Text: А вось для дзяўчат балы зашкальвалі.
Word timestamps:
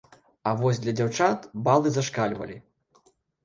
А 0.51 0.53
вось 0.61 0.81
для 0.85 0.93
дзяўчат 1.01 1.47
балы 1.69 1.95
зашкальвалі. 2.01 2.61